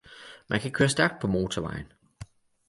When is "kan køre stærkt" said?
0.59-1.21